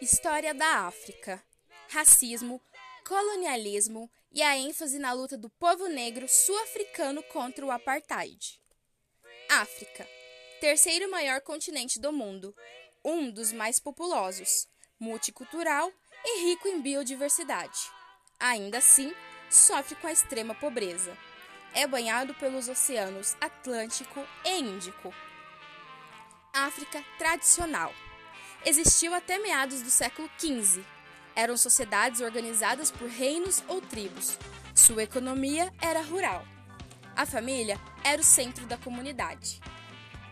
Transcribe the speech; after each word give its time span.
História 0.00 0.52
da 0.52 0.86
África: 0.86 1.42
Racismo, 1.88 2.60
colonialismo 3.06 4.10
e 4.30 4.42
a 4.42 4.54
ênfase 4.54 4.98
na 4.98 5.14
luta 5.14 5.38
do 5.38 5.48
povo 5.48 5.88
negro 5.88 6.28
sul-africano 6.28 7.22
contra 7.22 7.64
o 7.64 7.70
apartheid. 7.70 8.60
África, 9.48 10.06
terceiro 10.60 11.10
maior 11.10 11.40
continente 11.40 11.98
do 11.98 12.12
mundo, 12.12 12.54
um 13.02 13.30
dos 13.30 13.52
mais 13.52 13.80
populosos, 13.80 14.68
multicultural 15.00 15.90
e 16.22 16.44
rico 16.44 16.68
em 16.68 16.82
biodiversidade. 16.82 17.90
Ainda 18.38 18.78
assim, 18.78 19.14
sofre 19.48 19.94
com 19.96 20.08
a 20.08 20.12
extrema 20.12 20.54
pobreza. 20.54 21.16
É 21.72 21.86
banhado 21.86 22.34
pelos 22.34 22.68
oceanos 22.68 23.34
Atlântico 23.40 24.20
e 24.44 24.58
Índico. 24.58 25.14
África 26.52 27.02
tradicional. 27.18 27.94
Existiu 28.66 29.14
até 29.14 29.38
meados 29.38 29.80
do 29.80 29.90
século 29.90 30.28
XV. 30.36 30.82
Eram 31.36 31.56
sociedades 31.56 32.20
organizadas 32.20 32.90
por 32.90 33.08
reinos 33.08 33.62
ou 33.68 33.80
tribos. 33.80 34.36
Sua 34.74 35.04
economia 35.04 35.72
era 35.80 36.02
rural. 36.02 36.44
A 37.14 37.24
família 37.24 37.78
era 38.02 38.20
o 38.20 38.24
centro 38.24 38.66
da 38.66 38.76
comunidade. 38.76 39.60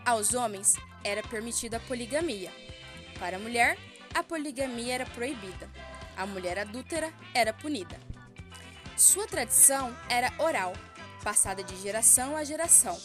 Aos 0.05 0.33
homens 0.33 0.75
era 1.01 1.23
permitida 1.23 1.77
a 1.77 1.79
poligamia. 1.79 2.51
Para 3.17 3.37
a 3.37 3.39
mulher, 3.39 3.77
a 4.13 4.21
poligamia 4.21 4.95
era 4.95 5.05
proibida. 5.05 5.71
A 6.17 6.25
mulher 6.25 6.59
adúltera 6.59 7.13
era 7.33 7.53
punida. 7.53 7.97
Sua 8.97 9.25
tradição 9.27 9.95
era 10.09 10.33
oral, 10.39 10.73
passada 11.23 11.63
de 11.63 11.77
geração 11.77 12.35
a 12.35 12.43
geração. 12.43 12.99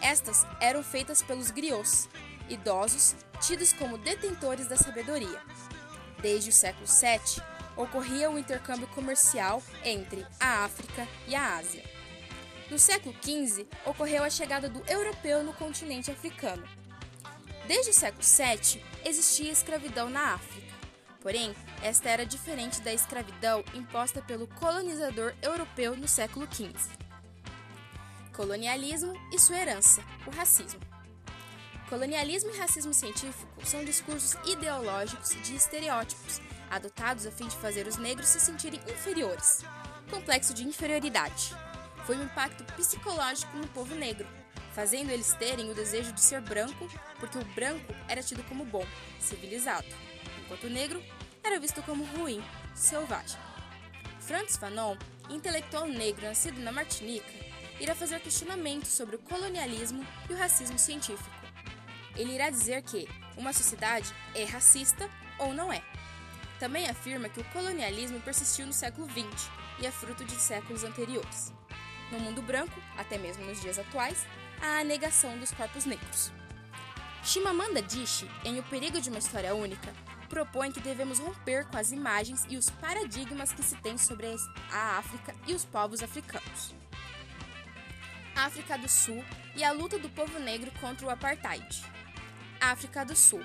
Estas 0.00 0.46
eram 0.58 0.82
feitas 0.82 1.22
pelos 1.22 1.50
griots, 1.50 2.08
idosos 2.50 3.14
tidos 3.40 3.72
como 3.72 3.96
detentores 3.96 4.66
da 4.66 4.76
sabedoria. 4.76 5.40
Desde 6.20 6.50
o 6.50 6.52
século 6.52 6.86
VII, 6.86 7.42
ocorria 7.76 8.30
o 8.30 8.38
intercâmbio 8.38 8.86
comercial 8.88 9.62
entre 9.84 10.26
a 10.38 10.64
África 10.64 11.08
e 11.26 11.34
a 11.34 11.56
Ásia. 11.56 11.82
No 12.70 12.78
século 12.78 13.14
XV, 13.22 13.66
ocorreu 13.84 14.22
a 14.22 14.30
chegada 14.30 14.68
do 14.68 14.82
europeu 14.88 15.42
no 15.42 15.52
continente 15.54 16.10
africano. 16.10 16.62
Desde 17.66 17.90
o 17.90 17.94
século 17.94 18.22
VII, 18.22 18.82
existia 19.04 19.50
escravidão 19.50 20.10
na 20.10 20.34
África. 20.34 20.70
Porém, 21.20 21.54
esta 21.82 22.08
era 22.08 22.24
diferente 22.24 22.80
da 22.80 22.92
escravidão 22.92 23.64
imposta 23.74 24.22
pelo 24.22 24.46
colonizador 24.46 25.34
europeu 25.42 25.96
no 25.96 26.08
século 26.08 26.46
XV. 26.52 26.74
Colonialismo 28.34 29.14
e 29.32 29.38
sua 29.38 29.58
herança, 29.58 30.02
o 30.26 30.30
racismo. 30.30 30.89
Colonialismo 31.90 32.52
e 32.52 32.56
racismo 32.56 32.94
científico 32.94 33.66
são 33.66 33.84
discursos 33.84 34.36
ideológicos 34.46 35.30
de 35.42 35.56
estereótipos 35.56 36.40
adotados 36.70 37.26
a 37.26 37.32
fim 37.32 37.48
de 37.48 37.56
fazer 37.56 37.84
os 37.88 37.96
negros 37.96 38.28
se 38.28 38.38
sentirem 38.38 38.78
inferiores. 38.88 39.64
Complexo 40.08 40.54
de 40.54 40.62
inferioridade. 40.62 41.52
Foi 42.06 42.16
um 42.16 42.22
impacto 42.22 42.62
psicológico 42.74 43.56
no 43.56 43.66
povo 43.66 43.92
negro, 43.96 44.24
fazendo 44.72 45.10
eles 45.10 45.32
terem 45.34 45.68
o 45.68 45.74
desejo 45.74 46.12
de 46.12 46.20
ser 46.20 46.40
branco, 46.40 46.88
porque 47.18 47.38
o 47.38 47.44
branco 47.56 47.92
era 48.06 48.22
tido 48.22 48.44
como 48.44 48.64
bom, 48.64 48.86
civilizado, 49.18 49.88
enquanto 50.44 50.68
o 50.68 50.70
negro 50.70 51.02
era 51.42 51.58
visto 51.58 51.82
como 51.82 52.04
ruim, 52.04 52.40
selvagem. 52.72 53.40
Francis 54.20 54.56
Fanon, 54.56 54.96
intelectual 55.28 55.88
negro 55.88 56.24
nascido 56.24 56.60
na 56.60 56.70
Martinica, 56.70 57.32
irá 57.80 57.96
fazer 57.96 58.20
questionamentos 58.20 58.90
sobre 58.90 59.16
o 59.16 59.20
colonialismo 59.20 60.06
e 60.28 60.34
o 60.34 60.36
racismo 60.36 60.78
científico. 60.78 61.39
Ele 62.16 62.34
irá 62.34 62.50
dizer 62.50 62.82
que 62.82 63.08
uma 63.36 63.52
sociedade 63.52 64.12
é 64.34 64.44
racista 64.44 65.08
ou 65.38 65.54
não 65.54 65.72
é. 65.72 65.82
Também 66.58 66.88
afirma 66.88 67.28
que 67.28 67.40
o 67.40 67.44
colonialismo 67.44 68.20
persistiu 68.20 68.66
no 68.66 68.72
século 68.72 69.08
XX 69.10 69.50
e 69.80 69.86
é 69.86 69.90
fruto 69.90 70.24
de 70.24 70.34
séculos 70.34 70.84
anteriores. 70.84 71.52
No 72.12 72.20
mundo 72.20 72.42
branco, 72.42 72.78
até 72.96 73.16
mesmo 73.16 73.44
nos 73.46 73.60
dias 73.60 73.78
atuais, 73.78 74.26
há 74.60 74.80
a 74.80 74.84
negação 74.84 75.38
dos 75.38 75.52
corpos 75.52 75.84
negros. 75.84 76.30
Chimamanda 77.22 77.78
Adichie, 77.78 78.30
em 78.44 78.58
O 78.58 78.62
Perigo 78.64 79.00
de 79.00 79.08
uma 79.08 79.18
História 79.18 79.54
Única, 79.54 79.92
propõe 80.28 80.70
que 80.70 80.80
devemos 80.80 81.18
romper 81.18 81.66
com 81.66 81.76
as 81.76 81.92
imagens 81.92 82.46
e 82.48 82.56
os 82.56 82.70
paradigmas 82.70 83.52
que 83.52 83.62
se 83.62 83.76
tem 83.76 83.96
sobre 83.98 84.26
a 84.72 84.98
África 84.98 85.34
e 85.46 85.54
os 85.54 85.64
povos 85.64 86.02
africanos. 86.02 86.74
África 88.34 88.78
do 88.78 88.88
Sul 88.88 89.22
e 89.54 89.62
a 89.62 89.72
luta 89.72 89.98
do 89.98 90.08
povo 90.08 90.38
negro 90.38 90.70
contra 90.80 91.06
o 91.06 91.10
apartheid. 91.10 91.82
África 92.60 93.04
do 93.04 93.16
Sul, 93.16 93.42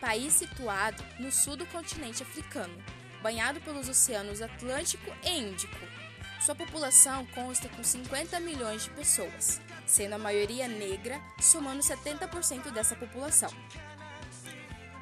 país 0.00 0.34
situado 0.34 1.02
no 1.18 1.32
sul 1.32 1.56
do 1.56 1.66
continente 1.66 2.22
africano, 2.22 2.76
banhado 3.22 3.60
pelos 3.60 3.88
oceanos 3.88 4.42
Atlântico 4.42 5.10
e 5.24 5.30
Índico. 5.30 5.78
Sua 6.40 6.54
população 6.54 7.26
consta 7.26 7.68
com 7.68 7.82
50 7.82 8.38
milhões 8.40 8.84
de 8.84 8.90
pessoas, 8.90 9.60
sendo 9.86 10.14
a 10.14 10.18
maioria 10.18 10.68
negra, 10.68 11.20
somando 11.40 11.82
70% 11.82 12.70
dessa 12.70 12.94
população. 12.94 13.50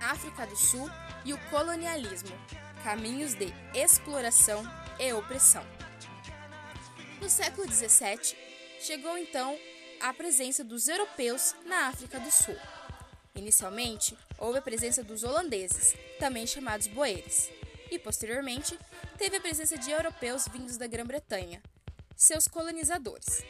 África 0.00 0.47
do 0.47 0.56
Sul 0.56 0.88
e 1.24 1.32
o 1.32 1.38
colonialismo, 1.50 2.36
caminhos 2.82 3.34
de 3.34 3.52
exploração 3.74 4.62
e 4.98 5.12
opressão. 5.12 5.64
No 7.20 7.28
século 7.28 7.66
17, 7.66 8.36
chegou 8.80 9.18
então 9.18 9.58
a 10.00 10.12
presença 10.12 10.62
dos 10.62 10.86
europeus 10.86 11.54
na 11.66 11.88
África 11.88 12.20
do 12.20 12.30
Sul. 12.30 12.56
Inicialmente, 13.38 14.19
houve 14.37 14.59
a 14.59 14.62
presença 14.62 15.04
dos 15.04 15.22
holandeses, 15.22 15.94
também 16.19 16.44
chamados 16.44 16.88
boeres, 16.88 17.49
e 17.88 17.97
posteriormente 17.97 18.76
teve 19.16 19.37
a 19.37 19.41
presença 19.41 19.78
de 19.78 19.93
europeus 19.93 20.49
vindos 20.49 20.76
da 20.76 20.88
Grã-Bretanha, 20.88 21.62
seus 22.16 22.48
colonizadores. 22.48 23.44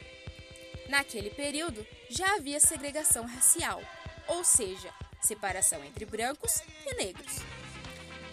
Naquele 0.91 1.31
período, 1.31 1.87
já 2.11 2.35
havia 2.35 2.61
segregação 2.61 3.25
racial, 3.25 3.81
ou 4.27 4.45
seja, 4.45 4.93
separação 5.23 5.83
entre 5.83 6.05
brancos 6.05 6.61
e 6.87 6.95
negros. 6.95 7.39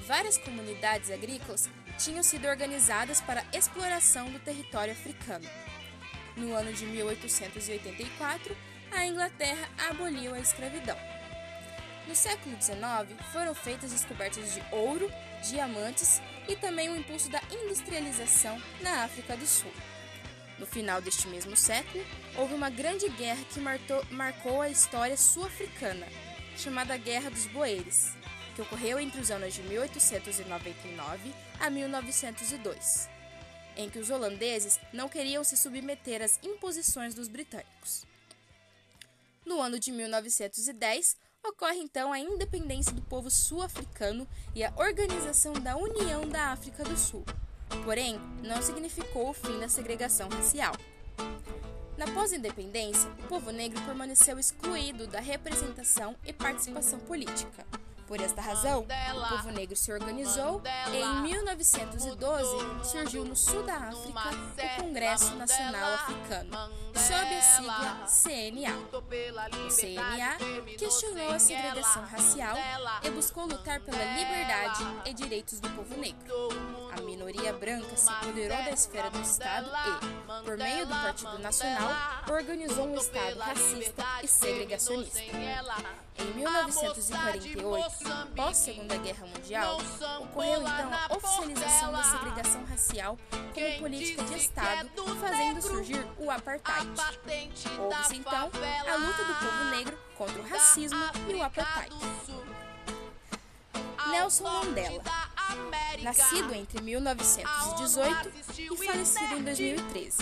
Várias 0.05 0.37
comunidades 0.37 1.09
agrícolas 1.09 1.69
tinham 1.97 2.21
sido 2.21 2.49
organizadas 2.49 3.21
para 3.21 3.45
exploração 3.53 4.29
do 4.29 4.39
território 4.39 4.91
africano. 4.91 5.47
No 6.35 6.53
ano 6.53 6.73
de 6.73 6.85
1884, 6.85 8.57
a 8.91 9.05
Inglaterra 9.05 9.69
aboliu 9.89 10.33
a 10.33 10.39
escravidão. 10.39 11.14
No 12.07 12.15
século 12.15 12.55
XIX, 12.61 12.77
foram 13.31 13.55
feitas 13.55 13.91
descobertas 13.91 14.53
de 14.53 14.61
ouro, 14.71 15.11
diamantes 15.43 16.21
e 16.47 16.55
também 16.55 16.89
o 16.89 16.95
impulso 16.95 17.29
da 17.29 17.41
industrialização 17.51 18.61
na 18.81 19.03
África 19.03 19.35
do 19.35 19.45
Sul. 19.45 19.71
No 20.59 20.65
final 20.65 21.01
deste 21.01 21.27
mesmo 21.27 21.57
século, 21.57 22.05
houve 22.35 22.53
uma 22.53 22.69
grande 22.69 23.09
guerra 23.09 23.43
que 23.51 23.59
marcou, 23.59 24.05
marcou 24.11 24.61
a 24.61 24.69
história 24.69 25.17
sul-africana, 25.17 26.07
chamada 26.55 26.95
Guerra 26.95 27.29
dos 27.29 27.47
Boeres, 27.47 28.13
que 28.55 28.61
ocorreu 28.61 28.99
entre 28.99 29.19
os 29.19 29.31
anos 29.31 29.53
de 29.53 29.61
1899 29.63 31.33
a 31.59 31.69
1902, 31.69 33.09
em 33.75 33.89
que 33.89 33.99
os 33.99 34.09
holandeses 34.09 34.79
não 34.93 35.09
queriam 35.09 35.43
se 35.43 35.57
submeter 35.57 36.21
às 36.21 36.39
imposições 36.41 37.13
dos 37.13 37.27
britânicos. 37.27 38.05
No 39.45 39.61
ano 39.61 39.77
de 39.77 39.91
1910, 39.91 41.17
ocorre 41.49 41.79
então 41.79 42.11
a 42.11 42.19
independência 42.19 42.93
do 42.93 43.01
povo 43.01 43.29
sul-africano 43.29 44.27
e 44.53 44.63
a 44.63 44.73
organização 44.75 45.53
da 45.53 45.75
União 45.75 46.27
da 46.27 46.51
África 46.51 46.83
do 46.83 46.97
Sul. 46.97 47.23
Porém, 47.83 48.19
não 48.43 48.61
significou 48.61 49.29
o 49.29 49.33
fim 49.33 49.59
da 49.59 49.69
segregação 49.69 50.29
racial. 50.29 50.73
Na 51.97 52.05
pós-independência, 52.07 53.09
o 53.23 53.27
povo 53.27 53.51
negro 53.51 53.81
permaneceu 53.83 54.37
excluído 54.37 55.07
da 55.07 55.19
representação 55.19 56.15
e 56.25 56.33
participação 56.33 56.99
política. 56.99 57.65
Por 58.07 58.21
esta 58.21 58.41
razão, 58.41 58.81
o 58.81 59.27
povo 59.29 59.51
negro 59.51 59.75
se 59.75 59.91
organizou 59.91 60.61
e 60.91 60.97
em 60.97 61.21
1912 61.21 62.85
surgiu 62.85 63.25
no 63.25 63.35
sul 63.35 63.63
da 63.63 63.75
África 63.75 64.29
o 64.77 64.81
Congresso 64.81 65.35
Nacional 65.35 65.93
Africano, 65.95 66.51
sob 66.93 67.35
a 67.35 67.41
sigla 67.41 68.05
CNA. 68.05 68.77
O 69.65 69.69
CNA 69.69 70.37
questionou 70.77 71.31
a 71.31 71.39
segregação 71.39 72.03
racial 72.05 72.55
e 73.03 73.09
buscou 73.09 73.45
lutar 73.45 73.79
pela 73.81 74.03
liberdade 74.03 74.83
e 75.05 75.13
direitos 75.13 75.59
do 75.59 75.69
povo 75.71 75.97
negro. 75.97 76.74
A 77.25 77.27
minoria 77.27 77.53
branca 77.53 77.97
se 77.97 78.07
apoderou 78.07 78.55
da 78.55 78.69
esfera 78.69 79.09
do 79.09 79.19
Estado 79.19 79.67
e, 79.67 80.43
por 80.45 80.55
meio 80.59 80.85
do 80.85 80.93
Partido 80.93 81.39
Nacional, 81.39 81.89
organizou 82.29 82.85
um 82.85 82.95
Estado 82.95 83.39
racista 83.39 84.03
e 84.21 84.27
segregacionista. 84.27 85.19
Em 85.19 86.33
1948, 86.35 88.27
pós 88.35 88.57
Segunda 88.57 88.95
Guerra 88.97 89.25
Mundial, 89.25 89.79
ocorreu 90.19 90.61
então 90.61 90.91
a 90.93 91.15
oficialização 91.15 91.91
da 91.93 92.03
segregação 92.03 92.63
racial 92.65 93.17
como 93.31 93.79
política 93.79 94.23
de 94.23 94.37
Estado, 94.37 94.89
fazendo 95.19 95.61
surgir 95.63 96.07
o 96.19 96.29
apartheid. 96.29 96.87
Houve-se 97.79 98.17
então 98.17 98.51
a 98.51 98.95
luta 98.97 99.23
do 99.23 99.33
povo 99.33 99.63
negro 99.71 99.97
contra 100.15 100.39
o 100.39 100.47
racismo 100.47 101.03
e 101.27 101.33
o 101.33 101.41
apartheid. 101.41 101.95
Nelson 104.11 104.43
Mandela. 104.43 105.24
Nascido 106.01 106.53
entre 106.53 106.81
1918 106.81 108.31
e 108.59 108.85
falecido 108.85 109.35
em 109.35 109.43
2013. 109.43 110.17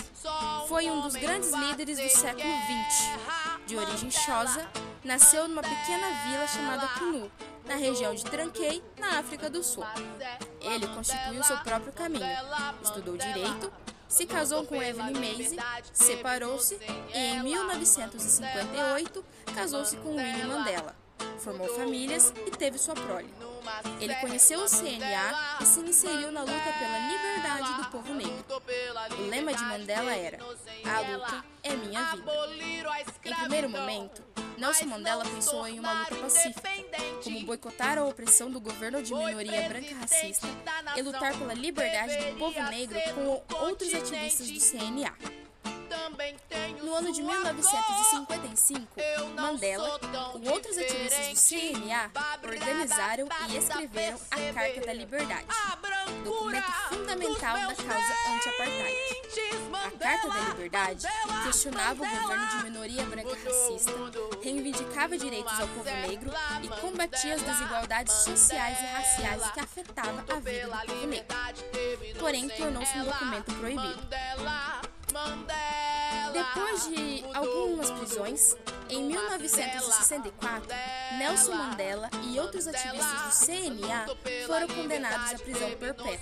Foi 0.68 0.90
um 0.90 1.02
dos 1.02 1.14
grandes 1.14 1.52
líderes 1.52 1.98
do 1.98 2.08
século 2.08 2.52
XX. 2.88 3.66
De 3.66 3.76
origem 3.76 4.10
Xhosa, 4.10 4.66
nasceu 5.04 5.46
numa 5.46 5.62
pequena 5.62 6.06
vila 6.26 6.46
chamada 6.46 6.88
Kunu, 6.98 7.30
na 7.66 7.76
região 7.76 8.14
de 8.14 8.24
Tranquei, 8.24 8.82
na 8.98 9.18
África 9.18 9.50
do 9.50 9.62
Sul. 9.62 9.84
Ele 10.60 10.86
constituiu 10.88 11.42
seu 11.44 11.58
próprio 11.58 11.92
caminho, 11.92 12.26
estudou 12.82 13.16
direito, 13.16 13.72
se 14.08 14.26
casou 14.26 14.64
com 14.64 14.82
Evelyn 14.82 15.14
Macy, 15.14 15.56
separou-se 15.92 16.78
e, 17.12 17.18
em 17.18 17.42
1958, 17.42 19.24
casou-se 19.54 19.96
com 19.98 20.16
Winnie 20.16 20.44
Mandela. 20.44 20.94
Formou 21.38 21.68
famílias 21.74 22.32
e 22.46 22.50
teve 22.50 22.78
sua 22.78 22.94
prole. 22.94 23.28
Ele 24.00 24.14
conheceu 24.16 24.60
o 24.60 24.68
CNA 24.68 25.58
e 25.60 25.64
se 25.64 25.80
inseriu 25.80 26.30
na 26.30 26.40
luta 26.40 26.72
pela 26.78 26.98
liberdade 27.08 27.82
do 27.82 27.90
povo 27.90 28.14
negro. 28.14 28.44
O 29.18 29.28
lema 29.28 29.54
de 29.54 29.64
Mandela 29.64 30.14
era: 30.14 30.38
A 30.38 31.00
luta 31.00 31.44
é 31.62 31.74
minha 31.74 32.14
vida. 32.14 32.32
Em 33.24 33.34
primeiro 33.34 33.70
momento, 33.70 34.22
Nelson 34.58 34.86
Mandela 34.86 35.24
pensou 35.24 35.66
em 35.66 35.78
uma 35.80 36.00
luta 36.00 36.14
pacífica, 36.16 36.68
como 37.22 37.44
boicotar 37.44 37.98
a 37.98 38.04
opressão 38.04 38.50
do 38.50 38.60
governo 38.60 39.02
de 39.02 39.12
minoria 39.12 39.68
branca 39.68 39.94
racista 39.94 40.46
e 40.96 41.02
lutar 41.02 41.36
pela 41.36 41.54
liberdade 41.54 42.16
do 42.16 42.38
povo 42.38 42.62
negro 42.64 42.98
com 43.14 43.42
outros 43.64 43.92
ativistas 43.94 44.50
do 44.50 44.60
CNA. 44.60 45.33
No 46.94 46.98
ano 46.98 47.12
de 47.12 47.22
1955, 47.24 48.88
Mandela, 49.34 49.98
com 50.30 50.48
outros 50.48 50.78
ativistas 50.78 51.26
do 51.26 51.34
CNA, 51.34 52.08
organizaram 52.40 53.28
e 53.48 53.56
escreveram 53.56 54.16
a 54.30 54.52
Carta 54.52 54.80
da 54.86 54.92
Liberdade, 54.92 55.44
documento 56.22 56.72
fundamental 56.90 57.56
da 57.56 57.74
causa 57.74 58.14
anti-apartheid. 58.28 58.96
A 59.72 59.90
Carta 59.90 60.28
da 60.28 60.40
Liberdade 60.50 61.08
questionava 61.42 62.00
o 62.00 62.06
governo 62.06 62.46
de 62.46 62.62
minoria 62.62 63.04
branca 63.06 63.36
racista, 63.44 63.92
reivindicava 64.40 65.18
direitos 65.18 65.52
ao 65.58 65.66
povo 65.66 65.90
negro 65.90 66.30
e 66.62 66.68
combatia 66.80 67.34
as 67.34 67.42
desigualdades 67.42 68.14
sociais 68.14 68.78
e 68.80 68.84
raciais 68.84 69.50
que 69.50 69.58
afetavam 69.58 70.20
a 70.20 70.38
vida 70.38 70.68
do 70.68 70.86
povo 70.86 71.06
negro. 71.08 71.36
Porém, 72.20 72.48
tornou-se 72.50 72.96
um 72.98 73.04
documento 73.04 73.52
proibido. 73.54 73.98
Depois 76.34 76.88
de 76.88 77.24
algumas 77.32 77.90
prisões, 77.92 78.56
em 78.90 79.04
1964, 79.04 80.68
Nelson 81.16 81.54
Mandela 81.54 82.10
e 82.24 82.40
outros 82.40 82.66
ativistas 82.66 83.22
do 83.22 83.46
CNA 83.46 84.06
foram 84.44 84.66
condenados 84.66 85.32
à 85.32 85.38
prisão 85.38 85.70
perpétua. 85.76 86.18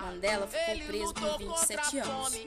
Mandela 0.00 0.46
ficou 0.46 0.86
preso 0.86 1.12
por 1.12 1.36
27 1.36 1.98
anos. 1.98 2.46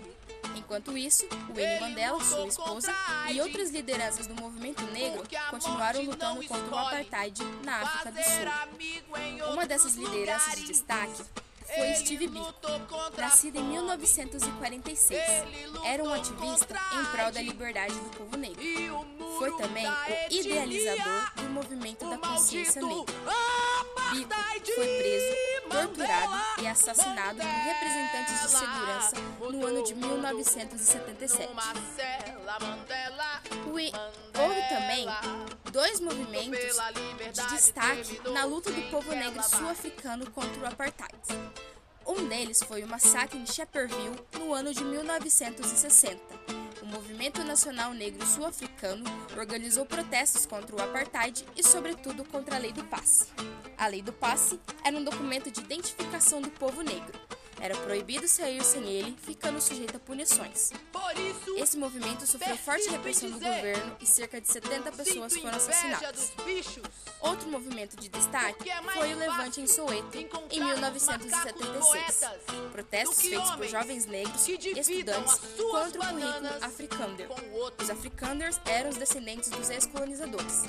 Enquanto 0.56 0.97
isso, 0.97 1.27
Winnie 1.53 1.80
Mandela, 1.80 2.19
sua 2.24 2.47
esposa, 2.47 2.91
e 3.31 3.39
outras 3.39 3.69
lideranças 3.69 4.25
do 4.25 4.33
movimento 4.33 4.83
negro 4.86 5.21
continuaram 5.51 6.01
lutando 6.01 6.44
contra 6.47 6.75
o 6.75 6.80
apartheid 6.80 7.44
na 7.63 7.83
África 7.83 8.12
do 8.12 8.24
Sul. 8.24 9.53
Uma 9.53 9.68
dessas 9.68 9.94
lideranças 9.94 10.56
de 10.56 10.63
destaque 10.65 11.24
foi 11.75 11.95
Steve 11.95 12.27
Biko, 12.27 12.51
nascido 13.18 13.57
em 13.57 13.63
1946. 13.63 15.21
Era 15.86 16.04
um 16.04 16.13
ativista 16.13 16.80
em 16.94 17.06
prol 17.06 17.31
da 17.31 17.42
liberdade 17.42 17.94
do 17.94 18.10
povo 18.18 18.38
negro. 18.38 18.62
Foi 19.38 19.56
também 19.57 19.86
o 19.88 20.33
idealizador 20.33 21.33
do 21.36 21.50
movimento 21.50 22.10
da 22.10 22.18
consciência 22.18 22.81
negra. 22.81 23.13
Biko 24.12 24.36
foi 24.75 24.98
preso, 24.98 25.36
torturado 25.69 26.62
e 26.62 26.68
assassinado 26.68 27.38
por 27.38 27.45
representantes 27.45 28.42
de 28.42 28.50
segurança 28.50 29.15
no 29.39 29.65
ano 29.65 29.83
de 29.83 29.95
1977. 29.95 31.50
Houve 34.39 34.62
também 34.69 35.06
dois 35.72 36.00
movimentos 36.00 36.77
de 37.33 37.48
destaque 37.50 38.19
na 38.30 38.44
luta 38.45 38.72
do 38.72 38.81
povo 38.89 39.12
negro 39.13 39.44
sul-africano 39.44 40.30
contra 40.31 40.62
o 40.62 40.65
apartheid. 40.65 41.49
Um 42.10 42.28
deles 42.28 42.64
foi 42.64 42.82
o 42.82 42.88
massacre 42.88 43.38
em 43.38 43.46
Shepherdville 43.46 44.20
no 44.40 44.52
ano 44.52 44.74
de 44.74 44.84
1960. 44.84 46.20
O 46.82 46.86
Movimento 46.88 47.44
Nacional 47.44 47.94
Negro 47.94 48.26
Sul-Africano 48.26 49.04
organizou 49.38 49.86
protestos 49.86 50.48
contra 50.48 50.76
o 50.76 50.82
apartheid 50.82 51.46
e, 51.56 51.64
sobretudo, 51.64 52.26
contra 52.26 52.56
a 52.56 52.58
Lei 52.58 52.74
do 52.74 52.84
Passe. 52.86 53.28
A 53.78 53.86
Lei 53.86 54.02
do 54.02 54.12
Passe 54.12 54.60
era 54.84 54.98
um 54.98 55.04
documento 55.04 55.52
de 55.52 55.60
identificação 55.60 56.42
do 56.42 56.50
povo 56.50 56.82
negro 56.82 57.14
era 57.62 57.76
proibido 57.78 58.28
sair 58.28 58.64
sem 58.64 58.84
ele, 58.88 59.16
ficando 59.22 59.62
sujeito 59.62 59.96
a 59.98 60.00
punições. 60.00 60.72
Esse 61.58 61.78
movimento 61.78 62.26
sofreu 62.26 62.58
forte 62.58 62.90
repressão 62.90 63.30
do 63.30 63.40
governo 63.40 63.98
e 64.00 64.06
cerca 64.06 64.40
de 64.40 64.48
70 64.48 64.92
pessoas 64.92 65.36
foram 65.36 65.58
assassinadas. 65.58 66.32
Outro 67.22 67.50
movimento 67.50 67.98
de 67.98 68.10
destaque 68.10 68.70
foi 68.94 69.14
o 69.14 69.18
Levante 69.18 69.62
em 69.62 69.68
Soweto, 69.68 70.18
em 70.52 70.64
1976. 70.64 72.22
Protestos 72.72 73.22
feitos 73.22 73.52
por 73.52 73.68
jovens 73.68 74.06
negros 74.06 74.48
e 74.48 74.80
estudantes 74.80 75.40
contra 75.72 76.00
o 76.00 76.08
currículo 76.08 76.50
Afrikaner. 76.62 77.30
Os 77.82 77.90
Afrikaners 77.90 78.60
eram 78.66 78.90
os 78.90 78.98
descendentes 78.98 79.50
dos 79.50 79.70
ex-colonizadores. 79.70 80.64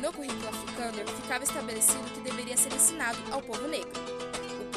No 0.00 0.12
currículo 0.12 0.48
Afrikaner 0.48 1.06
ficava 1.08 1.44
estabelecido 1.44 2.12
que 2.14 2.20
deveria 2.20 2.56
ser 2.56 2.72
ensinado 2.72 3.18
ao 3.32 3.42
povo 3.42 3.66
negro 3.66 3.92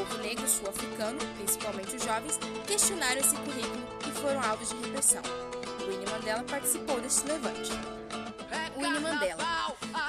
povo 0.06 0.18
negro 0.18 0.48
sul-africano, 0.48 1.19
principalmente 1.38 1.95
os 1.95 2.03
jovens, 2.03 2.39
questionaram 2.65 3.19
esse 3.19 3.36
currículo 3.36 3.88
e 4.07 4.12
foram 4.19 4.42
alvos 4.42 4.69
de 4.69 4.75
repressão. 4.75 5.21
Winnie 5.88 6.09
Mandela 6.09 6.44
participou 6.44 7.00
deste 7.00 7.27
levante. 7.27 7.71
Winnie 8.75 9.00
Mandela, 9.00 9.44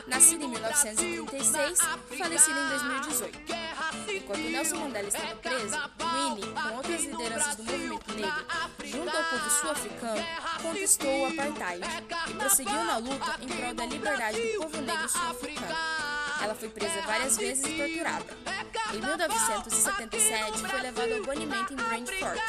nascido 0.06 0.44
em 0.44 0.48
1936, 0.48 1.78
falecido 2.16 2.58
em 2.58 2.68
2018. 2.68 3.38
Enquanto 4.08 4.40
Nelson 4.40 4.76
Mandela 4.76 5.08
estava 5.08 5.36
preso, 5.36 5.76
Winnie, 6.14 6.52
com 6.52 6.76
outras 6.76 7.04
lideranças 7.04 7.56
do 7.56 7.64
movimento 7.64 8.14
negro, 8.14 8.46
junto 8.84 9.16
ao 9.16 9.24
povo 9.24 9.50
sul-africano, 9.50 10.24
contestou 10.62 11.20
o 11.20 11.26
apartheid 11.26 11.84
e 12.28 12.34
prosseguiu 12.34 12.84
na 12.84 12.96
luta 12.96 13.36
em 13.40 13.48
prol 13.48 13.74
da 13.74 13.86
liberdade 13.86 14.40
do 14.40 14.62
povo 14.62 14.80
negro 14.80 15.08
sul-africano. 15.08 16.11
Ela 16.42 16.54
foi 16.54 16.68
presa 16.68 17.00
várias 17.02 17.36
vezes 17.36 17.64
e 17.64 17.76
torturada. 17.76 18.36
Em 18.92 19.00
1977, 19.00 20.58
foi 20.58 20.80
levado 20.80 21.12
ao 21.14 21.22
banimento 21.22 21.72
em 21.72 21.76
Brantford. 21.76 22.40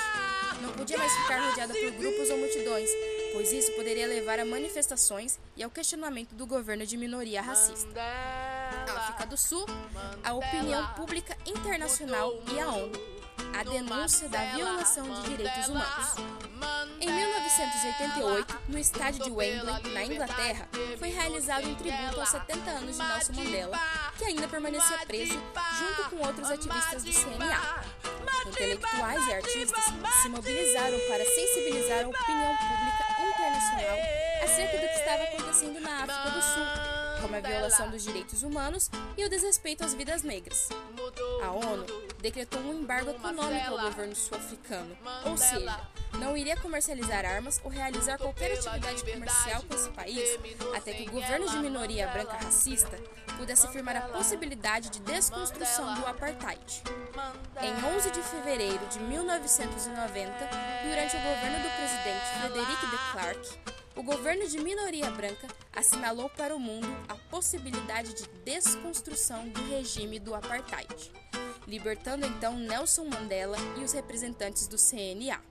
Não 0.62 0.72
podia 0.74 0.98
mais 0.98 1.12
ficar 1.12 1.50
rodeada 1.50 1.74
por 1.74 1.92
grupos 1.92 2.30
ou 2.30 2.38
multidões, 2.38 2.90
pois 3.34 3.52
isso 3.52 3.72
poderia 3.74 4.08
levar 4.08 4.40
a 4.40 4.46
manifestações 4.46 5.38
e 5.58 5.64
ao 5.64 5.70
questionamento 5.70 6.34
do 6.36 6.46
governo 6.46 6.86
de 6.86 6.96
minoria 6.98 7.42
racista. 7.42 7.90
África 8.96 9.26
do 9.26 9.38
Sul, 9.38 9.66
a 10.24 10.34
opinião 10.34 10.88
pública 10.94 11.38
internacional 11.46 12.32
e 12.54 12.60
a 12.60 12.68
ONU. 12.70 13.14
A 13.54 13.64
denúncia 13.64 14.28
da 14.30 14.56
violação 14.56 15.22
de 15.22 15.30
direitos 15.30 15.68
humanos. 15.68 16.16
Em 17.04 17.12
1988, 17.12 18.58
no 18.70 18.80
estádio 18.80 19.26
de 19.26 19.30
Wembley, 19.30 19.94
na 19.94 20.06
Inglaterra, 20.06 20.70
foi 20.98 21.10
realizado 21.10 21.68
um 21.68 21.76
tributo 21.76 22.18
aos 22.18 22.30
70 22.30 22.72
anos 22.72 22.96
de 22.96 23.04
Nelson 23.04 23.34
Mandela, 23.34 23.78
que 24.18 24.24
ainda 24.24 24.48
permanecia 24.48 25.00
preso 25.06 25.34
junto 25.34 26.10
com 26.10 26.26
outros 26.26 26.50
ativistas 26.50 27.04
do 27.04 27.12
CNA. 27.12 27.84
Intelectuais 28.48 29.28
e 29.28 29.34
artistas 29.34 29.84
se 30.22 30.30
mobilizaram 30.30 30.98
para 31.10 31.26
sensibilizar 31.26 32.06
a 32.06 32.08
opinião 32.08 32.58
pública 32.58 33.04
internacional 33.28 33.98
acerca 34.46 34.78
do 34.78 34.88
que 34.88 35.00
estava 35.00 35.24
acontecendo 35.24 35.82
na 35.82 36.04
África 36.04 36.30
do 36.30 36.42
Sul, 36.42 37.22
como 37.22 37.36
a 37.36 37.42
violação 37.42 37.90
dos 37.90 38.02
direitos 38.02 38.44
humanos 38.44 38.90
e 39.18 39.26
o 39.26 39.30
desrespeito 39.30 39.84
às 39.84 39.94
vidas 39.94 40.24
negras. 40.24 40.70
A 41.44 41.52
ONU 41.52 41.86
decretou 42.24 42.62
um 42.62 42.80
embargo 42.80 43.12
econômico 43.12 43.68
ao 43.68 43.82
governo 43.82 44.16
sul-africano, 44.16 44.98
ou 45.26 45.36
seja, 45.36 45.78
não 46.14 46.38
iria 46.38 46.56
comercializar 46.56 47.26
armas 47.26 47.60
ou 47.66 47.70
realizar 47.70 48.18
qualquer 48.18 48.54
atividade 48.54 49.04
comercial 49.04 49.62
com 49.64 49.76
esse 49.76 49.90
país 49.90 50.40
até 50.74 50.94
que 50.94 51.10
o 51.10 51.12
governo 51.12 51.50
de 51.50 51.58
minoria 51.58 52.08
branca 52.08 52.38
racista 52.38 52.98
pudesse 53.38 53.68
afirmar 53.68 53.98
a 53.98 54.02
possibilidade 54.04 54.90
de 54.90 55.02
desconstrução 55.02 55.96
do 55.96 56.08
apartheid. 56.08 56.82
Em 57.62 57.98
11 57.98 58.12
de 58.12 58.22
fevereiro 58.22 58.86
de 58.88 59.00
1990, 59.02 60.50
durante 60.82 61.18
o 61.18 61.20
governo 61.20 61.58
do 61.62 61.76
presidente 61.76 62.40
Frederick 62.40 62.86
de 62.86 63.12
Klerk, 63.12 63.74
o 63.98 64.02
governo 64.02 64.48
de 64.48 64.60
minoria 64.60 65.12
branca 65.12 65.48
assinalou 65.74 66.30
para 66.30 66.56
o 66.56 66.60
mundo 66.60 66.88
a 67.10 67.16
possibilidade 67.30 68.14
de 68.14 68.28
desconstrução 68.46 69.50
do 69.50 69.62
regime 69.70 70.20
do 70.20 70.34
apartheid, 70.34 71.12
libertando 71.68 72.26
então 72.26 72.58
Nelson 72.58 73.06
Mandela 73.06 73.58
e 73.80 73.84
os 73.84 73.94
representantes 73.94 74.68
do 74.68 74.78
CNA. 74.78 75.42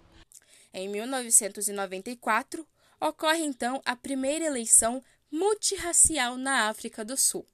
Em 0.72 0.88
1994, 0.88 2.66
ocorre 3.00 3.44
então 3.44 3.80
a 3.84 3.96
primeira 3.96 4.44
eleição 4.44 5.02
multirracial 5.30 6.36
na 6.36 6.68
África 6.68 7.04
do 7.04 7.16
Sul. 7.16 7.46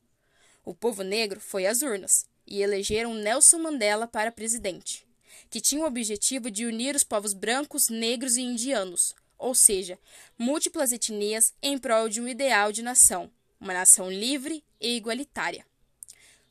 O 0.64 0.74
povo 0.74 1.02
negro 1.02 1.40
foi 1.40 1.66
às 1.66 1.82
urnas 1.82 2.26
e 2.46 2.60
elegeram 2.60 3.14
Nelson 3.14 3.58
Mandela 3.58 4.06
para 4.06 4.32
presidente, 4.32 5.06
que 5.48 5.60
tinha 5.60 5.82
o 5.82 5.86
objetivo 5.86 6.50
de 6.50 6.66
unir 6.66 6.94
os 6.94 7.04
povos 7.04 7.32
brancos, 7.32 7.88
negros 7.88 8.36
e 8.36 8.42
indianos, 8.42 9.14
ou 9.38 9.54
seja, 9.54 9.98
múltiplas 10.36 10.92
etnias 10.92 11.54
em 11.62 11.78
prol 11.78 12.08
de 12.08 12.20
um 12.20 12.28
ideal 12.28 12.72
de 12.72 12.82
nação, 12.82 13.30
uma 13.60 13.72
nação 13.72 14.10
livre 14.10 14.64
e 14.80 14.96
igualitária. 14.96 15.64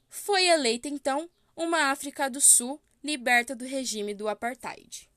Foi 0.09 0.45
eleita 0.45 0.87
então 0.87 1.29
uma 1.57 1.89
África 1.89 2.29
do 2.29 2.39
Sul 2.39 2.79
liberta 3.03 3.55
do 3.55 3.65
regime 3.65 4.13
do 4.13 4.29
apartheid. 4.29 5.09